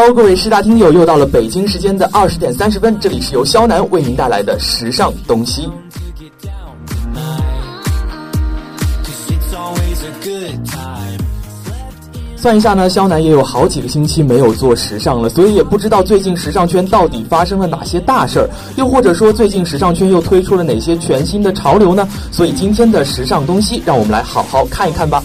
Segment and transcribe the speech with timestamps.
[0.00, 5.68] Hello，各位师大听友，又到了北京时间的二十点三十分，这里是由肖楠为您带来的时尚东西。
[12.36, 22.08] 算一下呢，肖楠也有好几个星期没有做时尚了，所以也不知道最近时尚圈到底发生了哪些大事儿，又或者说最近时尚圈又推出了哪些全新的潮流呢？
[22.30, 25.20] 所以今天的时尚东西，让我们来好好看一看吧。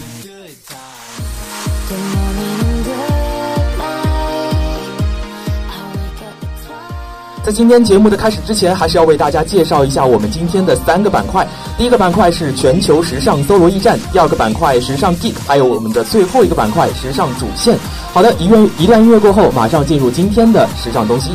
[7.45, 11.45] 在今天节目的开始之前，还是要为大家介绍一下我们今天的三个板块。
[11.77, 17.77] 第一个板块是全球时尚搜罗驿站，第二个板块时尚 geek，还有我们的最后一个板块时尚主线。
[18.13, 21.31] 好的，一乐一段音乐过后，马上进入今天的时尚东西。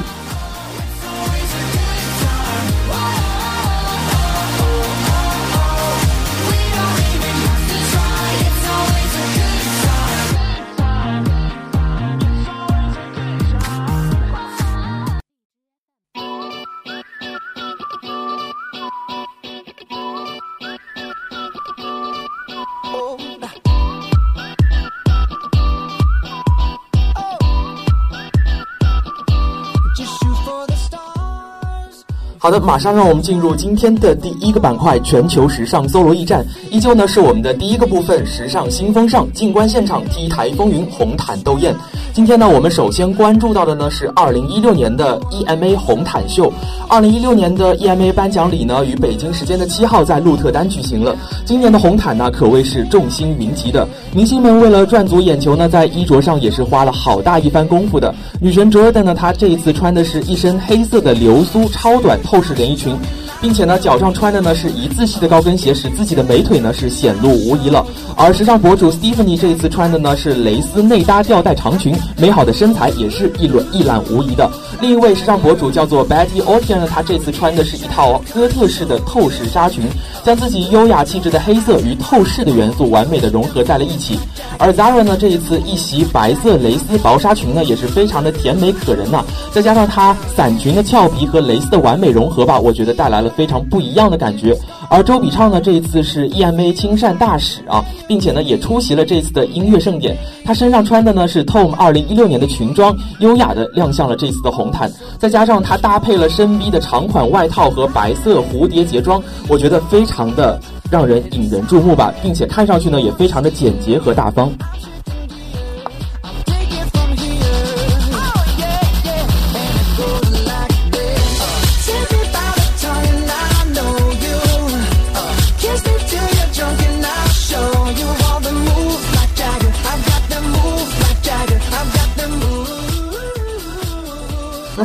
[32.49, 36.43] 好的，马上让我们进入今天的第一个板块——全球时尚搜罗驿站。
[36.71, 39.31] 依旧呢是我们的第一个部分——时尚新风尚。
[39.35, 41.77] 静观现场，T 台风云，红毯斗艳。
[42.19, 46.53] 今天呢，我们首先关注到的呢是2016年的 EMA 红毯秀。
[46.89, 51.17] 2016年的 EMA 颁奖礼呢，于北京时间的七号在鹿特丹举行了。
[51.45, 53.87] 今年的红毯呢，可谓是众星云集的。
[54.13, 58.13] 明星们为了赚足眼球呢，在衣着上也是花了好大一番功夫的。
[58.41, 62.97] 女神 Jordan 呢，她这一次穿的是一身黑色的流苏超短透视连衣裙。
[63.41, 67.85] 并且呢，脚上穿的呢是一字系的高跟鞋，使自己的美腿呢是显露无遗了。
[68.17, 74.51] 而时尚博主 Stephanie 这一次穿的呢是蕾丝内搭吊带长裙，美好的身材也是一览一览无遗的。
[74.81, 79.85] 另一位时尚博主叫做 Betty Ortian 呢，她这次穿的是一套哥特式的透视纱裙，
[80.25, 84.19] 将自己优雅气质的黑色与透视的元素完美的融合在了一起。
[84.59, 94.57] 而 Zara 呢，这一次一袭白色蕾丝薄纱裙呢，也是非常的甜美可人呐、再加上它伞裙的俏皮和蕾丝的完美融合吧，我觉得带来了非常不一样的感觉。
[94.91, 100.17] 而周笔畅呢，这一次是 EMA 亲善大使啊，并且呢也出席了这次的音乐盛典。
[100.45, 104.91] 他身上穿的呢是 Tom 2016年的裙装，优雅的亮相了这次的红毯。
[105.19, 110.59] 再加上他搭配了深 V 的长款外套和白色蝴蝶结装，我觉得非常的
[110.91, 114.51] 让人引人注目吧，并且看上去呢也非常的简洁和大方。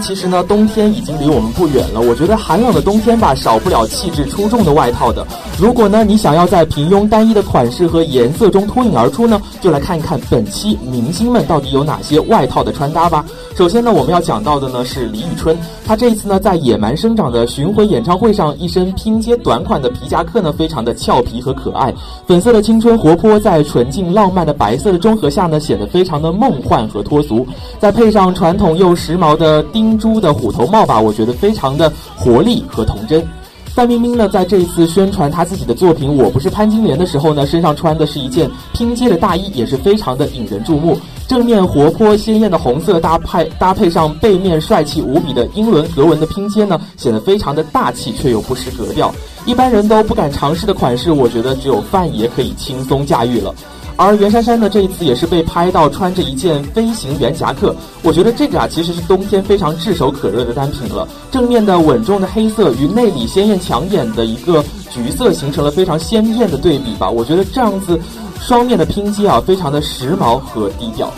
[0.06, 2.02] 其实呢，冬天已经离我们不远了。
[2.02, 5.26] 我觉得寒冷的冬天吧，少不了气质出众的外套的。
[5.64, 13.24] 如果呢，你想要在平庸单一的款式和颜色中脱颖而出呢，就来看一看本期明星们到底有哪些外套的穿搭吧。
[13.56, 21.94] 首先呢，我们要讲到的呢是李宇春，她这一次呢在野蛮生长的巡回演唱会上，一身拼接短款的皮夹克呢，非常的俏皮和可爱。
[22.28, 27.48] 粉色的青春活泼，在纯净浪漫的白色的中和下呢，显得非常的梦幻和脱俗。
[27.80, 33.26] 再配上传统又时髦的钉珠的虎头帽吧，我觉得非常的活力和童真。
[33.74, 40.96] 范冰冰呢，在这一次宣传她自己的作品《我不是潘金莲》的时候呢，身上穿的是一件拼接的大衣，也是非常的引人注目。
[41.28, 49.12] 正面活泼鲜艳的红色搭配搭配上背面帅气无比的英伦格纹的拼接呢，显得非常的大气，却又不失格调。
[49.44, 53.56] 一般人都不敢尝试的款式，我觉得只有范爷可以轻松驾驭了。
[53.96, 61.08] 而袁姗姗呢，这一次也是被拍到穿着一件飞行员夹克，我觉得这个啊其实是冬天非常炙手可热的单品了。
[61.32, 67.10] 正面的稳重的黑色与内里鲜艳抢眼的一个橘色形成了非常鲜艳的对比吧。
[67.10, 68.00] 我觉得这样子
[68.42, 71.12] 双面的拼接啊，非常的时髦和低调。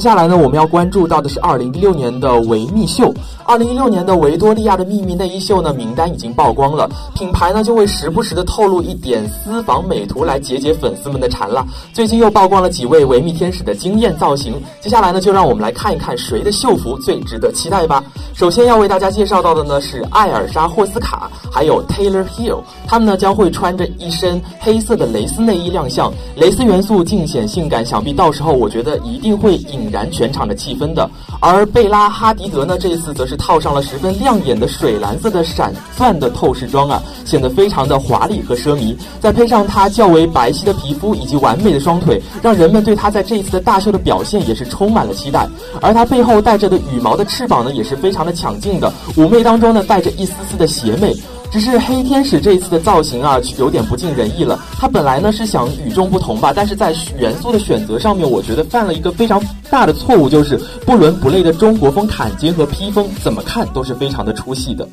[0.00, 3.12] 接下来呢，我们要关注到的是二零一六年的维密秀。
[3.44, 11.66] 二零一六年的维多利亚的秘密内衣秀呢，名单已经曝光了，品牌呢就会时不时的透露一点私房美图来解解粉丝们的馋了。
[11.92, 18.02] 最近又曝光了几位维密天使的惊艳造型，接下来呢，就让我们来看一看谁的秀服最值得期待吧。
[18.32, 29.89] 首先要为大家介绍到的呢是艾尔莎霍斯卡，还有 Taylor Hill，他们呢将会穿着一身黑色的蕾丝内衣亮相，蕾丝元素尽显性感，想必到时候我觉得一定会引。
[29.90, 31.08] 燃全场的气氛的，
[31.40, 38.96] 而贝拉哈迪德呢，这一次则是套上了十分亮眼的水蓝色的闪钻的透视装啊，显得非常的华丽和奢靡。
[39.20, 45.48] 再配上她较为白皙的皮肤以及完美的双腿，让人们对她在这一次的大秀的表现也是充满了期待。
[45.80, 51.14] 而她背后带着的羽毛的翅膀呢，也是非常的抢镜的，妩媚当中呢，带着一丝丝的邪魅。
[51.52, 54.56] 只是黑天使这一次的造型啊，有点不尽人意了。
[54.78, 64.86] 他本来呢是想与众不同吧，但是在元素的选择上面，我觉得犯了一个非常大的错误，就是不伦不类的中国风坎肩和披风，怎么看都是非常的出戏的。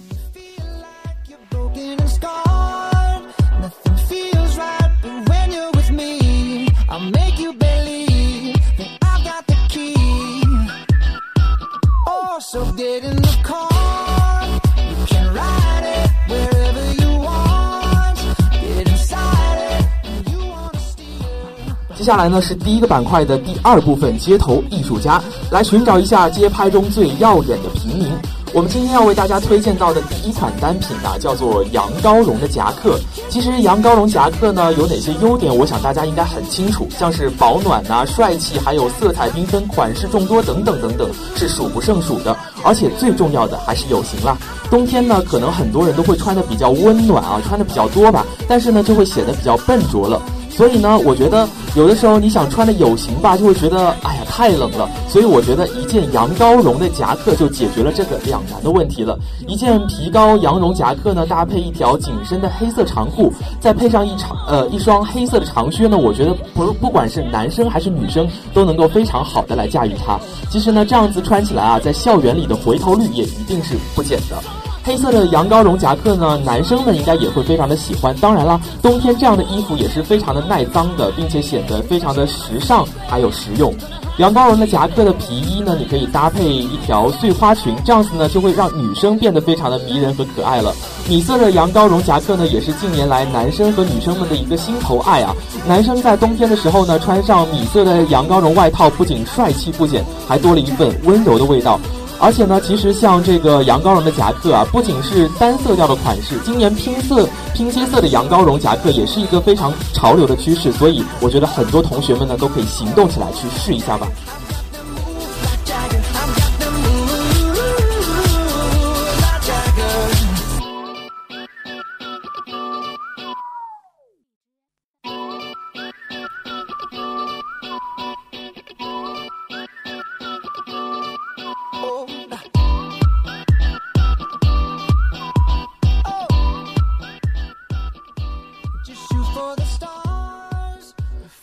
[22.08, 25.22] 接下来呢是第一个板块的第二部分，街头艺术家
[25.52, 28.08] 来寻找一下街拍中最耀眼的平民。
[28.54, 32.98] 我们今天要为大家推荐到的第一款单品呢，叫做羊羔绒的夹克。
[33.28, 42.34] 其实羊羔绒夹克呢有哪些优点，我想大家应该很清楚，像是保暖呐、帅气，还有色彩缤纷、款式众多等等等等，是数不胜数的。
[42.64, 44.38] 而且最重要的还是有型啦。
[44.72, 50.22] 冬天呢，可能很多人都会穿的比较温暖啊，穿的比较多吧，但是呢就会显得比较笨拙了。
[50.58, 54.90] 所以呢，我觉得有的时候你想穿的有型吧，就会觉得哎呀太冷了。
[55.08, 59.16] 所以我觉得一件羊羔绒的夹克就解决了这个两难的问题了。
[59.48, 70.20] 一件皮高羊绒夹克呢，搭配一条紧身的黑色长裤，再配上一长呃一双黑色的长靴呢，我觉得不不管是男生还是女生都能够非常好的来驾驭它。
[70.50, 74.42] 其实呢，这样子穿起来啊，在校园里的回头率也一定是不减的。
[74.88, 78.16] 黑色的羊羔绒夹克呢，男生们应该也会非常的喜欢。
[78.22, 83.74] 当然了，冬天这样的衣服也是非常的耐脏的，并且显得非常的时尚还有实用。
[84.18, 90.74] 羊羔绒的夹克的皮衣呢，你可以搭配一条碎花裙，这样子呢就会让女生变得非常的迷人和可爱了。
[91.10, 95.36] 米色的羊羔绒夹克呢，也是近年来男生和女生们的一个心头爱啊。
[95.68, 101.78] 男生在冬天的时候呢，穿上米色的羊羔绒外套，不仅帅气不减，还多了一份温柔的味道。
[102.20, 114.08] 而且呢，其实像这个羊羔绒的夹克啊，不仅是单色调的款式，今年拼色、拼接色的羊羔绒夹克也是一个非常潮流的趋势，所以我觉得很多同学们呢都可以行动起来去试一下吧。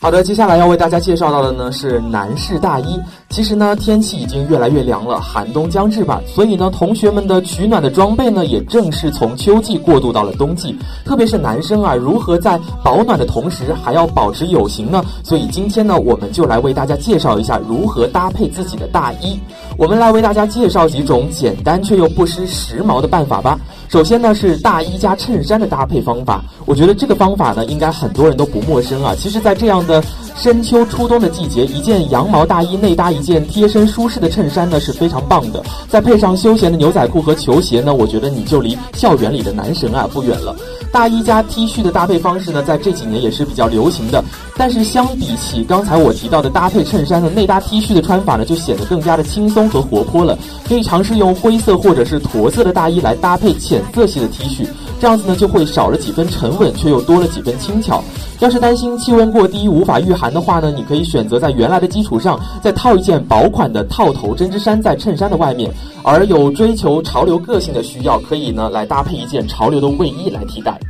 [0.00, 3.00] 好的，接下来要为大家介绍到的呢是男士大衣。
[3.30, 6.20] 其实呢，天气已经越来越凉了，寒冬将至吧。
[6.26, 10.76] 所以呢，同学们的取暖的装备呢，也正是从秋季过渡到了冬季。
[11.06, 15.02] 特别是男生啊，如何在保暖的同时还要保持有型呢？
[15.22, 19.40] 所以今天呢，我们就来为大家介绍一下如何搭配自己的大衣。
[19.78, 23.58] 我们来为大家介绍几种简单却又不失时髦的办法吧。
[23.94, 26.42] 首先呢，是大衣加衬衫的搭配方法。
[26.66, 29.14] 我觉得这个方法呢，应该很多人都不陌生啊。
[29.16, 30.02] 其实，在这样的
[30.34, 35.62] 深秋初冬的季节，一件羊毛大衣内搭一件贴身舒适的衬衫呢，是非常棒的。
[35.88, 40.56] 再配上休闲的牛仔裤和球鞋呢，我觉得你就离校园里的男神啊不远了。
[40.94, 44.22] 大衣加 T 恤的搭配方式呢，在这几年也是比较流行的。
[44.56, 50.38] 但是相比起刚才我提到的搭配衬衫的内搭 T 恤的穿法呢，就显得更加的轻松和活泼了。
[50.68, 54.68] 可以尝试用灰色或者是驼色的大衣来搭配浅色系的 T 恤。
[55.04, 58.02] 这样子呢就会少了几分沉稳，却又多了几分轻巧。
[58.40, 65.70] 要是担心气温过低无法御寒的话呢，你可以选择在原来的基础上再套一件薄款的套头针织衫在衬衫的外面。
[66.02, 70.80] 而有追求潮流个性的需要，可以呢来搭配一件潮流的卫衣来替代。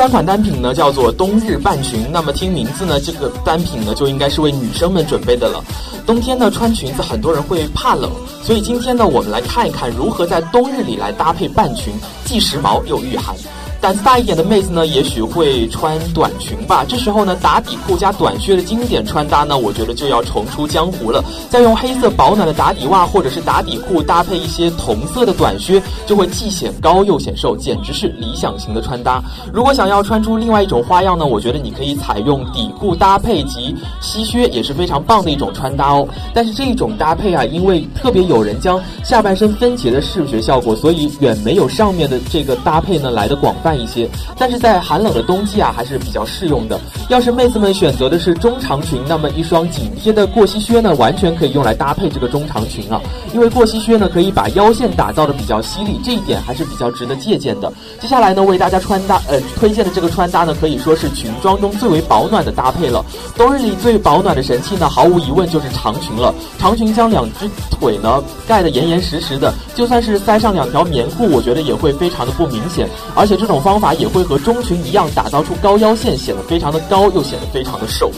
[0.00, 2.10] 三款单品呢，叫做冬日半裙。
[2.10, 5.62] 那么听名字呢，这个单品呢就应该是为女生们准备的了。
[6.06, 8.10] 冬天呢穿裙子，很多人会怕冷，
[8.42, 11.92] 所以今天呢，我们来看一看如何在冬日里来搭配半裙，
[12.24, 13.36] 既时髦又御寒。
[13.80, 16.84] 胆子大一点的妹子呢，也许会穿短裙吧。
[16.86, 21.24] 这时候呢，打底裤加短靴的经典穿搭呢，我觉得就要重出江湖了。
[21.48, 29.22] 再用黑色保暖的打底袜或者是打底裤搭配一些同色的短靴，就会既显高又显瘦，简直是理想型的穿搭。
[29.50, 36.06] 如果想要穿出另外一种花样呢，我觉得你可以采用底裤搭配及西靴，也是非常棒的一种穿搭哦。
[36.34, 43.69] 但是这种搭配啊，因为特别有人将下半身分解的视觉效果，所以远没有上面的这个搭配呢来的广泛。
[43.78, 44.08] 一些，
[44.38, 46.78] 但是在寒冷的冬季啊，还是比较适用的。
[47.08, 53.00] 要是妹子们选择的是中长裙，那么一双紧贴的过膝靴呢，完全可以用来搭配这个中长裙啊。
[53.34, 57.72] 因为过膝靴呢，可以把腰线打造的比较犀利，这一点还是比较值得借鉴的。
[58.00, 63.04] 接下来呢，为大家穿搭，呃，推荐的这个穿搭呢，可以说是裙装中最为保暖的搭配了。
[63.36, 66.34] 冬日里最保暖的神器呢，毫无疑问就是长裙了。
[66.58, 72.88] 长裙将两只腿呢盖得严严实实的，就算是塞上两条棉裤，我觉得也会非常的不明显。
[73.14, 78.10] 而且这种方法也会和中裙一样，打造出高腰线，显得非常的高，又显得非常的瘦。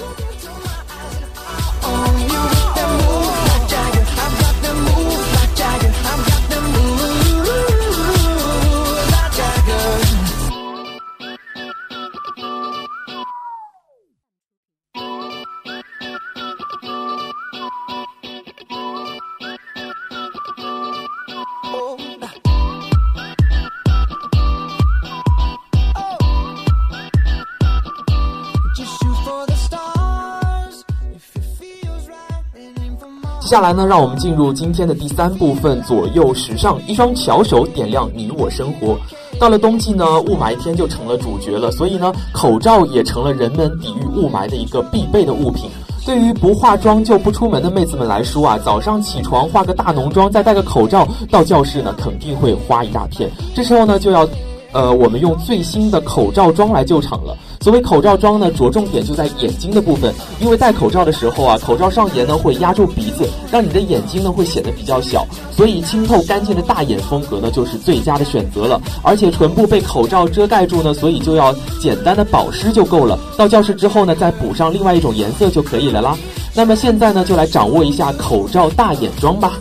[33.52, 36.80] 接下来呢，让我们进入今天的第三部分——左右时尚。
[36.86, 38.96] 一双巧手点亮你我生活。
[39.38, 45.68] 到了冬季呢，雾霾天就成了主角了，所以呢，口罩也成了人们抵御雾霾的一个必备的物品。
[46.06, 53.30] 对于不化妆就不出门的妹子们来说啊，早上起床化个大浓妆，再戴个口罩到教室呢，肯定会花一大片。
[53.54, 54.26] 这时候呢，就要，
[54.72, 57.36] 呃，我们用最新的口罩妆来救场了。
[57.60, 65.24] 所谓口罩妆呢，着重点就在眼睛的部分，因为戴口罩的时候啊，口罩上沿呢会压住鼻子，让你的眼睛呢会显得比较小，
[65.54, 68.80] 所以清透干净的大眼风格呢就是最佳的选择了。
[69.02, 73.16] 而且唇部被口罩遮盖住呢，所以就要简单的保湿就够了。
[73.36, 76.18] 到教室之后呢，再补上另外一种颜色就可以了啦。
[76.54, 79.52] 那么现在呢，就来掌握一下口罩大眼妆吧。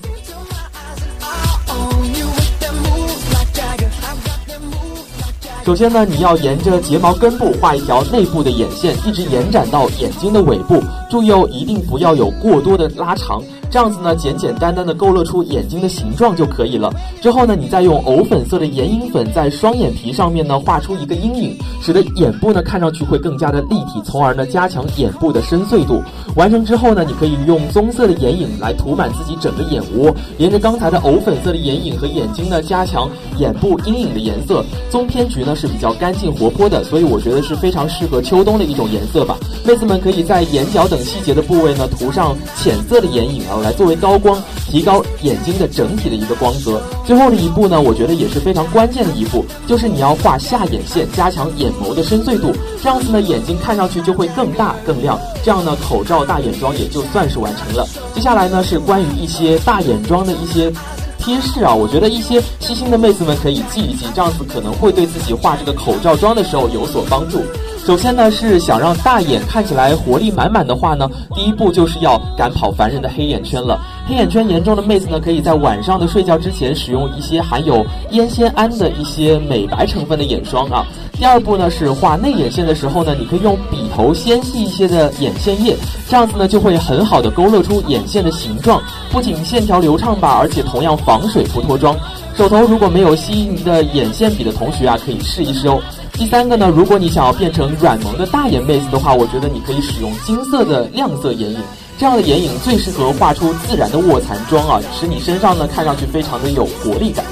[5.63, 10.82] 首先呢，你要沿着睫毛根部画一条内部的眼线，一直延展到眼睛的尾部。
[11.12, 13.44] 注意哦，一定不要有过多的拉长。
[13.70, 16.94] 这样子呢，简简单单的勾勒出眼睛的形状就可以了。
[17.22, 26.01] 之后呢，你再用藕粉色的眼影粉在双眼皮上面呢画出一个阴影，使得眼部呢看上去会更加的立体，从而呢加强眼部的深邃度。
[26.36, 34.63] 完成之后呢，你可以用棕色的眼影来涂满自己整个眼窝，沿着刚才的藕粉色的眼影和眼睛呢加强眼部阴影的颜色。
[34.89, 39.38] 棕偏橘呢是比较干净活泼的，所以我觉得是非常适合秋冬的一种颜色吧。
[39.65, 43.58] 妹子们可以在眼角等细节的部位呢涂上浅色的眼影啊。
[43.62, 46.81] 来作为高光，提高眼睛的整体的一个光泽。
[47.05, 52.51] 最后的一步呢，我觉得也是非常关键的一步，就是你要画下眼线，加强眼眸的深邃度。
[52.81, 55.20] 这样子呢，眼睛看上去就会更大更亮。
[55.43, 57.88] 这样呢，口罩大眼妆也就算是完成了。
[58.15, 60.72] 接下来呢，是关于一些大眼妆的一些
[61.20, 67.43] 贴士啊，我觉得一些细心的妹子们可以记一记，这样子可能会对自己画这个口罩妆的时候有所帮助。
[67.91, 73.77] 首先呢，是想让大眼看起来活力满满的话呢，第一步就是要赶跑烦人的黑眼圈了。
[74.07, 80.88] 黑眼圈严重的妹子呢，可以在晚上的睡觉之前使用一些含有烟酰胺的一些美白成分的眼霜啊。
[81.12, 85.75] 第二步呢，是画内眼线的时候呢，你可以用笔头纤细一些的眼线液，
[86.07, 88.81] 这样子呢就会很好的勾勒出眼线的形状，
[89.12, 91.93] 不仅线条流畅吧，而且同样防水不脱妆。
[92.38, 95.77] 手头如果没有细腻的眼线笔的同学啊，可以试一试哦。
[96.21, 101.59] 第三个呢，如果你想要变成软萌的大眼妹子的话，我觉得你可以使用金色的亮色眼影。
[101.97, 107.25] 这样的眼影最适合画出自然的卧蚕妆啊，使你身上呢看上去非常的有活力感。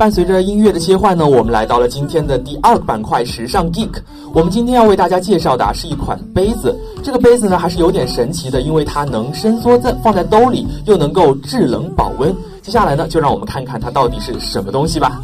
[0.00, 3.90] 伴随着音乐的切换呢，我们来到了今天的第二个板块——时尚 geek。
[4.32, 6.74] 我们今天要为大家介绍的啊是一款杯子。
[7.02, 12.34] 这个杯子呢，还是有点神奇的，因为它能伸缩在放在兜里，又能够制冷保温。
[12.62, 15.20] 接下来呢，就让我们看看它到底是什么东西吧。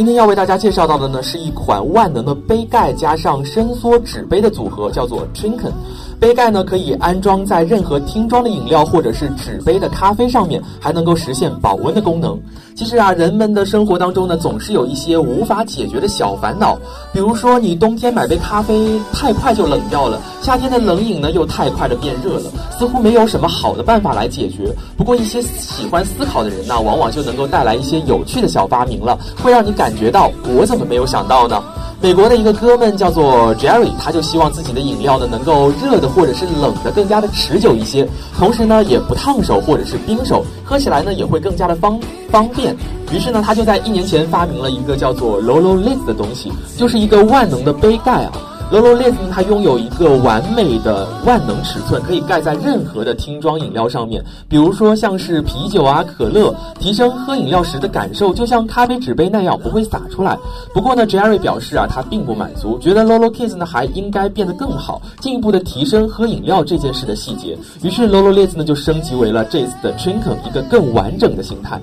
[0.00, 5.72] 今天要为大家介绍到的呢，是一款万能的杯盖加上伸缩纸杯的组合，叫做 Trinken。
[6.20, 12.38] 杯盖呢可以安装在任何听装的饮料或者是纸杯的咖啡上面，还能够实现保温的功能。
[12.76, 16.78] 其实啊，人们的生活当中呢，总是有一些无法解决的小烦恼，
[17.10, 24.70] 比如说你冬天买杯咖啡太快就冷掉了，夏天的冷饮呢又太快的变热了，似乎没有什么好的办法来解决。
[24.98, 31.62] 不过一些喜欢思考的人呢，往往就能够带来一些有趣的小发明了，会让你感觉到我怎么没有想到呢？
[32.02, 42.74] 美国的一个哥们叫做 Jerry，他就希望自己的饮料呢能够热的或者是冷的更加的持久一些，同时呢也不烫手或者是冰手，喝起来呢也会更加的方方便。
[43.12, 48.32] 于是呢他就在一年前发明了一个叫做 Lolo Lid 的东西，就是一个万能的杯盖啊。
[48.70, 60.38] Lolo Lid 它拥有一个完美的万能尺寸，可以盖在任何的听装饮料上面，比如说像是啤酒啊、可乐，提升喝饮料时的感受，就像咖啡纸杯那样不会洒出来。
[60.72, 67.58] 不过呢，Jerry 表示啊，他并不满足，觉得 Lolo Kids 呢还应该变得更好，进一步的提升喝饮料这件事的细节。
[67.82, 71.80] 于是 Lolo Lid 呢就升级为了这次的 Trinken 一个更完整的形态。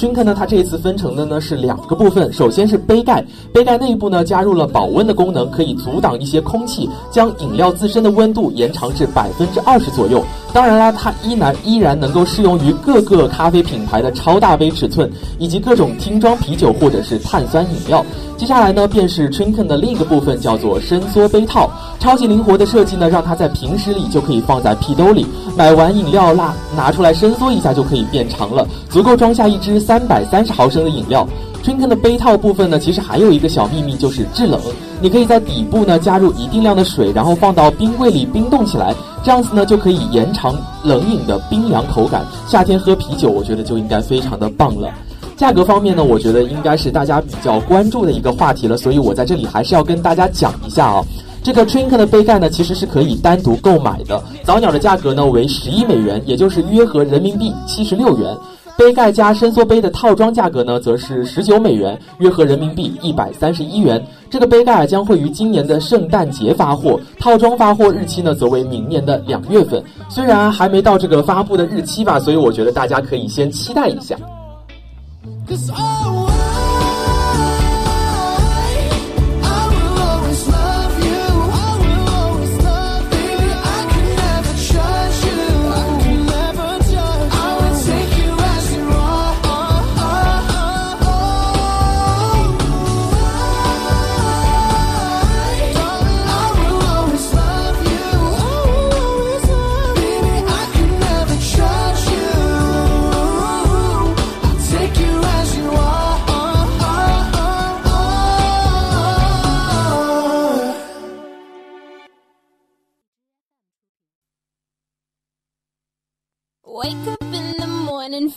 [0.00, 10.24] Drinker 呢，它这一次分成的呢是两个部分，首先是杯盖，杯盖内部呢加入了保温的功能，可以阻挡一些空气，将饮料自身的温度延长至百分之二十左右。
[10.54, 15.08] 当然啦，它依然依然能够适用于各个咖啡品牌的超大杯尺寸，
[15.38, 18.02] 以及各种听装啤酒或者是碳酸饮料。
[18.38, 21.70] 接下来呢，便是 Trinken 的另一个部分，叫做伸缩杯套。
[21.98, 31.26] 超级灵活的设计呢，让它在平时里就可以放在屁兜里，买完饮料啦，拿出来伸缩一下就可以变长了，足够装下一支三百三十毫升的饮料。
[31.64, 34.60] Trinken 的杯套部分呢，其实还有一个小秘密，就是制冷。
[35.00, 42.24] 你可以在底部呢加入一定量的水，然后放到冰柜里冰冻起来，这样子呢就可以延长冷饮的冰凉口感。
[42.46, 44.88] 夏天喝啤酒，我觉得就应该非常的棒了。
[45.36, 51.04] 价格方面呢，我觉得应该是大家比较关注的一个话题了，所以我在这里还是要跟大家讲一下啊。
[51.42, 54.22] 这个 Trinken 的杯盖呢，其实是可以单独购买的。
[54.44, 58.36] 早鸟的价格呢为十一美元，也就是约合人民币七十六元。
[58.80, 64.02] 杯盖加伸缩杯的套装价格呢，则是十九美元，约合人民币一百三十一元。
[64.30, 69.84] 这个杯盖将会于今年的圣诞节发货，套装发货日期呢，则为明年的两月份。
[70.08, 74.16] 虽然还没到这个发布的日期吧，所以我觉得大家可以先期待一下。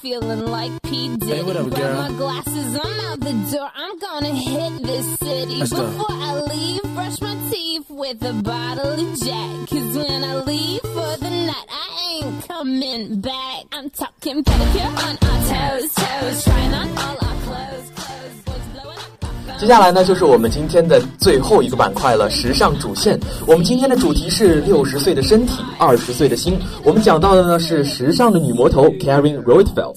[0.03, 1.15] feeling like P.
[1.15, 1.33] Diddy.
[1.33, 1.77] Hey, what up, girl?
[1.77, 3.69] Grab my glasses, I'm out the door.
[3.73, 5.55] I'm gonna hit this city.
[5.59, 6.05] Let's Before go.
[6.09, 9.69] I leave, brush my teeth with a bottle of Jack.
[9.69, 13.63] Cause when I leave for the night, I ain't coming back.
[13.71, 15.32] I'm talking pedicure on
[19.63, 23.17] 接下来呢，就是我们今天的最后一个板块了——时尚主线。
[23.47, 26.59] 我们今天的主题是六十岁的身体，二十岁的心。
[26.83, 29.95] 我们讲到的呢是时尚的女魔头 Karen Roitfeld。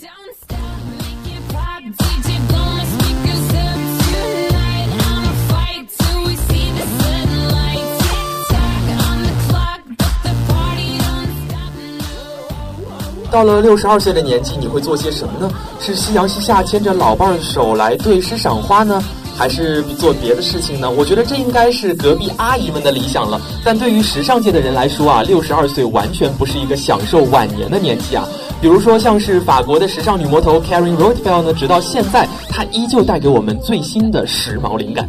[13.33, 15.51] 到了六十二岁的年纪，你会做些什么呢？
[15.81, 19.03] 是夕阳西下牵着老伴儿的手来对诗赏花呢，
[19.37, 20.91] 还是做别的事情呢？
[20.91, 23.41] 我觉得这应该是隔壁阿姨们的理想了。
[23.63, 28.27] 但对于时尚界的人来说啊，六十二岁完全不是一个享受晚年的年纪啊。
[28.61, 35.07] 比如说，像是法国的时尚女魔头 Karen Roitfeld 呢，直到现在，她依旧带给我们最新的时髦灵感。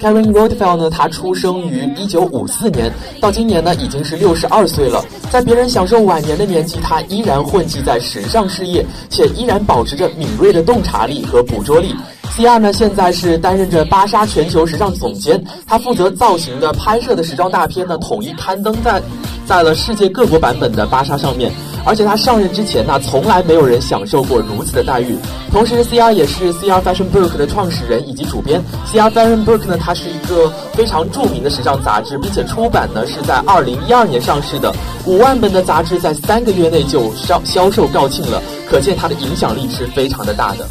[0.00, 5.04] Karen Roitfeld 呢，她出生于一九五四年，到今年呢已经是六十二岁了。
[5.30, 11.94] 在别人享受晚年的年纪，她依然混迹在时尚事业，且依然保持着敏锐的洞察力和捕捉力。
[12.34, 19.02] C.R 呢，现在是担任着芭莎全球时尚总监，他负责造型的拍摄的时装大片呢，统一刊登在
[19.44, 21.52] 在了世界各国版本的芭莎上面。
[21.84, 25.16] 而且他上任之前呢，从来没有人享受过如此的待遇。
[25.50, 28.62] 同时，C.R 也是 C.R Fashion Book 的创始人以及主编。
[28.86, 34.72] C.R Fashion Book 呢，它是一个非常著名的时尚杂志，并且出版呢是在二零一二年上市的，
[35.06, 40.68] 五万本的杂志在三个月内就销销售告罄了，可见它的影响力是非常的大的。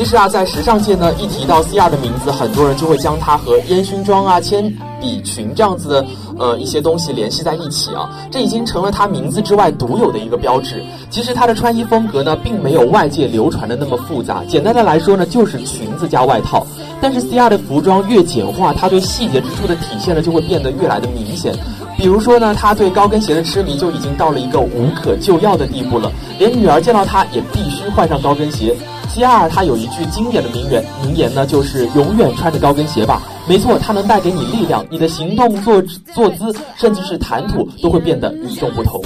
[0.00, 4.64] 其实啊，在时尚界呢，一提到 C.R 的名字，很多人就会将它和烟熏妆啊、铅
[4.98, 6.06] 笔裙这样子的
[6.38, 10.82] 呃一些东西联系在一起啊，这已经成了他名字之外独有的一个标志。
[11.10, 16.66] 其实他的穿衣风格呢，并没有外界流传的那么复杂，简单的来说呢，就是裙子加外套。
[17.02, 21.54] 但是 C.R 的服装越简化，他对细节之处的体现呢，就会变得越来的明显。
[22.00, 28.74] 比如说呢，他对高跟鞋的痴迷就已经到了一个无可救药的地步了，连女儿见到他也必须换上高跟鞋。
[29.10, 33.20] 西亚尔他有一句经典的名言，名言呢就是永远穿着高跟鞋吧。
[33.46, 35.82] 没错，它能带给你力量，你的行动、坐
[36.14, 38.98] 坐姿，甚至是谈吐，都会变得与众不同。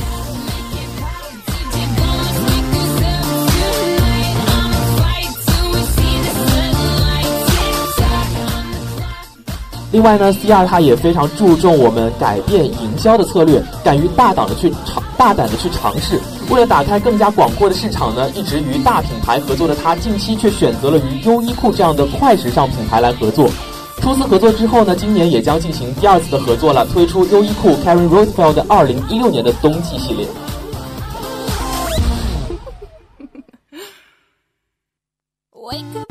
[9.95, 16.21] 另外呢，C R 他也非常注重我们改变营销的策略，敢于大胆的去尝，大胆的去尝试。
[16.51, 23.49] 为了打开更加广阔的市场呢，一直与大品牌合作的他，近期却选择了与优衣库这样的快时尚品牌来合作。
[24.01, 30.27] 初次合作之后呢，今年也将进行第二次的合作了，推出优衣库 Karen Roitfeld 的二零一六年的冬季系列。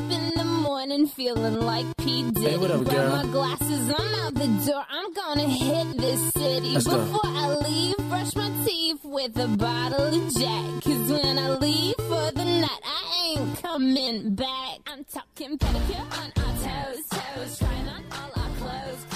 [1.08, 2.24] feeling like P.
[2.32, 2.50] Diddy.
[2.52, 3.10] Hey, what up, girl?
[3.10, 4.86] my glasses, I'm out the door.
[4.90, 6.74] I'm gonna hit this city.
[6.74, 7.20] Let's Before go.
[7.24, 10.84] I leave, brush my teeth with a bottle of Jack.
[10.84, 14.80] Cause when I leave for the night, I ain't coming back.
[14.88, 18.43] I'm talking pedicure on our toes, toes, trying on all our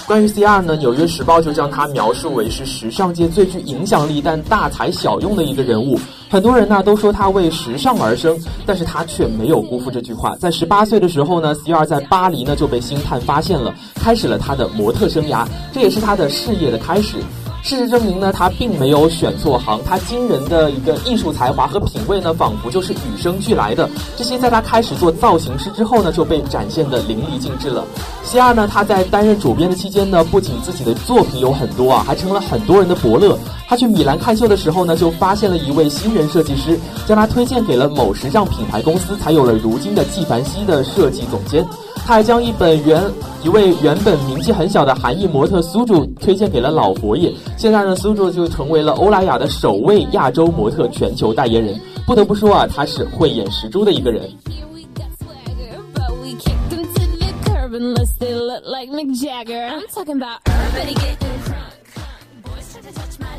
[0.08, 6.00] 关于 C.R 呢，《纽约时报》就将他描述为是时尚界最具影响力但大材小用的一个人物。
[6.30, 10.34] 很多人呢都说他为时尚而生，但是他却没有辜负这句话。
[10.36, 17.16] 在十八岁的时候呢，C.R 在巴黎呢就被星探发现了，开始了他的模特生涯，这也是他的事业的开始。
[17.60, 19.78] 事实证明呢，他并没有选错行。
[19.84, 23.88] 他惊人的一个艺术才华和品味呢，仿佛就是与生俱来的。
[24.16, 27.84] 这些在他开始做造型师之后呢，就被展现的淋漓尽致了。
[28.22, 33.36] 西二呢，他在担任主编的期间呢，不仅自己的作品有很多啊，还成了很多人的伯乐。
[33.68, 41.66] 他去米兰看秀的时候呢，就发现了一位新人设计师，将他推荐给了某时尚品牌公司，才有了如今的纪梵希的设计总监。
[42.08, 43.04] 他还将一本原
[43.44, 51.78] 一位原本名气很小的韩裔模特苏柱推荐给了老佛爷，现在呢，苏柱就成为了欧莱雅的首位亚洲模特全球代言人。
[52.06, 54.22] 不得不说啊，他是慧眼识珠的一个人。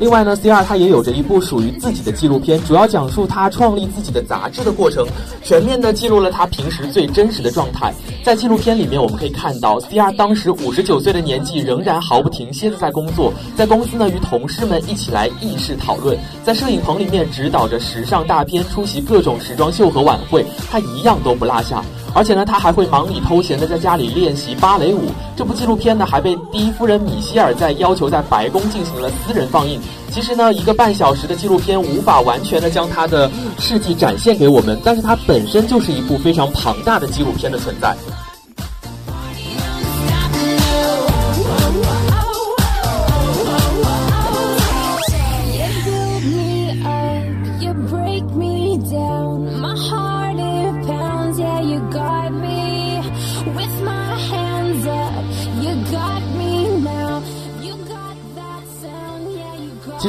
[0.00, 5.06] 另外呢，C 二他也有着一部属于自己的纪录片，主要讲述他创立自己的杂志的过程，
[5.44, 7.92] 全面的记录了他平时最真实的状态。
[8.24, 21.84] 在纪录片里面，我们可以看到 C 二当时五十九岁的年纪，仍然毫不停歇的在工作，在公司呢与同事们一起来议事讨论，在摄影棚里面指导着时尚大片，出席各种时装秀和晚会，他一样都不落下。
[22.14, 25.10] 而且呢，他还会忙里偷闲的在家里练习芭蕾舞。
[25.36, 29.80] 这部纪录片呢，还被第一夫人米歇尔在要求在白宫进行了私人放映。
[30.10, 37.96] 其实呢，一个半小时的纪录片无法完全的将他的事迹展现给我们，但是它本身就是一部非常庞大的纪录片的存在。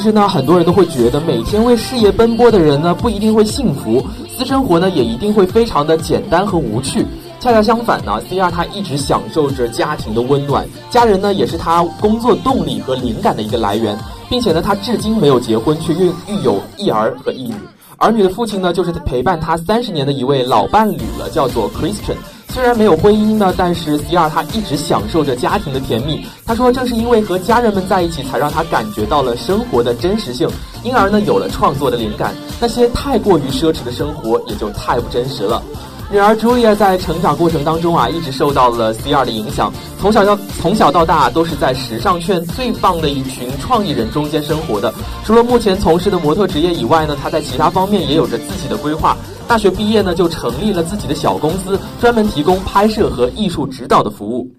[0.02, 7.06] 其实呢，很多人都会觉得每天为事业奔波的人呢，不一定会幸福，私生活呢也一定会非常的简单和无趣。
[7.40, 13.96] 恰恰相反呢，C R 他一直享受着家庭的温暖，家人呢也是他工作动力和灵感的一个来源，
[14.28, 17.54] 并且呢，他至今没有结婚，却育育有一儿和一女。
[17.98, 22.16] 儿女的父亲呢，就是陪伴他三十年的一位老伴侣了，叫做 Christian。
[22.54, 26.26] 虽然没有婚姻呢，但是 C R 他一直享受着家庭的甜蜜。
[26.46, 30.50] 他说，正是因为和家人们在一起，才让他感觉到了生活的真实性，
[30.84, 32.36] 因而呢，有了创作的灵感。
[32.60, 35.64] 那些太过于奢侈的生活，也就太不真实了。
[36.12, 39.72] 女儿 Julia 在成长过程当中啊，一直受到了 C R 的影响。
[39.98, 44.94] 从小到从小到大，都是在时尚圈最棒的一群创意人中间生活的。
[45.24, 49.16] 除了目前从事的模特职业以外呢，她在其他方面也有着自己的规划。
[49.52, 54.50] 大学毕业呢，就成立了自己的小公司，专门提供拍摄和艺术指导的服务。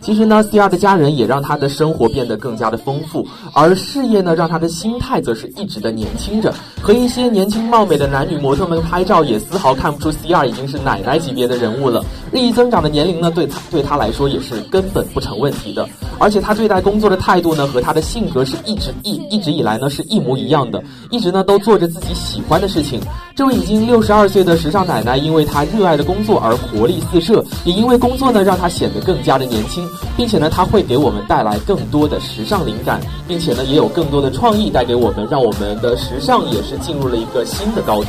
[0.00, 6.52] 其实呢，C R 的家人也让他的生活变得更加的丰富，而事业呢，让他的心态则是一直的年轻着。
[6.80, 12.04] 和一些年轻貌美的男女模特们拍照，也丝毫看不出 C R 已经是奶奶级别的人物了。
[12.32, 15.86] 日益增长的年龄呢，对他对他来说也是根本不成问题的。
[16.18, 23.00] 而且他对待工作的态度呢，和他的性格是一直一一直以来呢是一模一样的，一直呢都做着自己喜欢的事情。
[23.40, 38.08] 这位已经六十二岁的时尚奶奶，因为她热爱的工作而活力四射，也因为工作呢让她显得更加的年轻，并且呢她会给我们带来更多的时尚灵感，并且呢也有更多的创意带给我们，让我们的时尚也是进入了一个新的高度。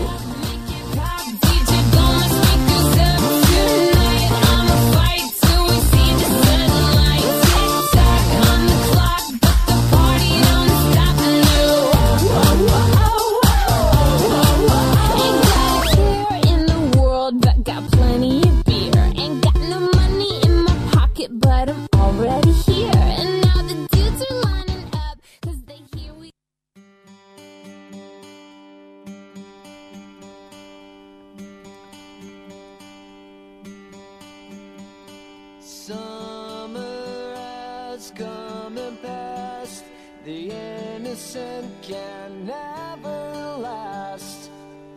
[35.91, 39.83] summer has come and passed.
[40.23, 43.19] The innocent can never
[43.67, 44.49] last.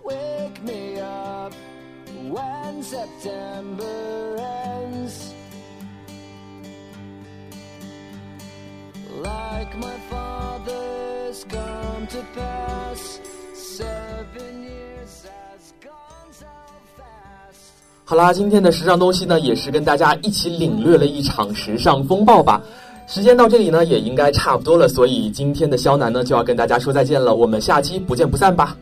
[0.05, 1.53] Wake me up
[2.35, 5.35] when September ends.
[9.31, 13.21] Like my father's come to pass.
[18.07, 22.61] 好啦，今天的时尚东西呢，也是跟大家一起领略了一场时尚风暴吧。
[23.07, 27.35] 时间到这里呢，也应该差不多了，所以今天的肖楠呢，就要跟大家说再见了。
[27.35, 28.77] 我们下期不见不散吧。